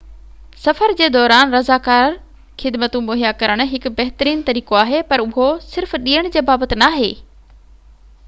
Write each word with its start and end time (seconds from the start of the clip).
سفر 0.61 0.91
جي 0.99 1.07
دوران 1.15 1.51
رضاڪار 1.55 2.15
خدمتون 2.63 3.03
مهيا 3.09 3.33
ڪرڻ 3.43 3.61
هڪ 3.73 3.91
بهترين 3.99 4.41
طريقو 4.47 4.79
آهي 4.79 5.01
پر 5.11 5.25
اهو 5.25 5.45
صرف 5.75 5.93
ڏيڻ 6.07 6.31
جي 6.37 6.43
بابت 6.49 6.73
ناهي 6.85 7.11